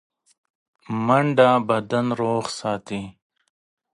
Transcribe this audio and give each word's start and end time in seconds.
منډه 1.05 1.49
بدن 1.69 2.05
روغ 2.19 2.43
ساتي 2.59 3.01